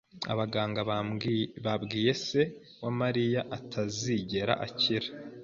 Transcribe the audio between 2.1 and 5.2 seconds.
se wa Mariya atazigera akira.